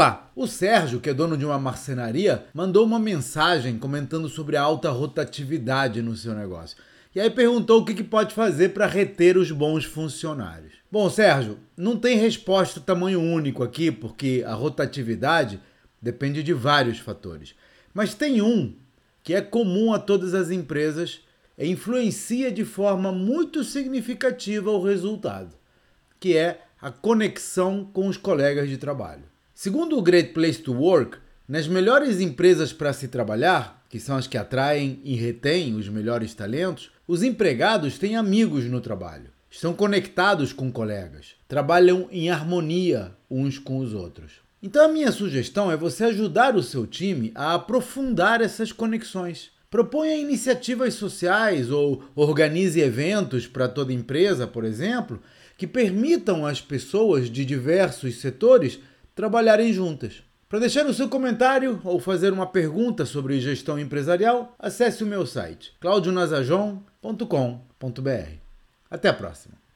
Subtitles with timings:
[0.00, 4.62] Olá, o Sérgio, que é dono de uma marcenaria, mandou uma mensagem comentando sobre a
[4.62, 6.78] alta rotatividade no seu negócio.
[7.14, 10.72] E aí perguntou o que, que pode fazer para reter os bons funcionários.
[10.90, 15.60] Bom, Sérgio, não tem resposta tamanho único aqui, porque a rotatividade
[16.00, 17.54] depende de vários fatores.
[17.92, 18.74] Mas tem um
[19.22, 21.20] que é comum a todas as empresas
[21.58, 25.54] e influencia de forma muito significativa o resultado,
[26.18, 29.28] que é a conexão com os colegas de trabalho.
[29.62, 34.26] Segundo o Great Place to Work, nas melhores empresas para se trabalhar, que são as
[34.26, 40.54] que atraem e retêm os melhores talentos, os empregados têm amigos no trabalho, estão conectados
[40.54, 44.32] com colegas, trabalham em harmonia uns com os outros.
[44.62, 49.50] Então a minha sugestão é você ajudar o seu time a aprofundar essas conexões.
[49.70, 55.20] Proponha iniciativas sociais ou organize eventos para toda empresa, por exemplo,
[55.58, 58.80] que permitam às pessoas de diversos setores
[59.20, 60.22] trabalharem juntas.
[60.48, 65.26] Para deixar o seu comentário ou fazer uma pergunta sobre gestão empresarial, acesse o meu
[65.26, 68.30] site claudionazajon.com.br.
[68.90, 69.60] Até a próxima!